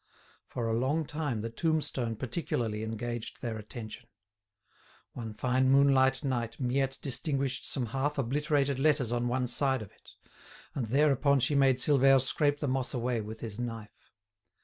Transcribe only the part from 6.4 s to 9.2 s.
Miette distinguished some half obliterated letters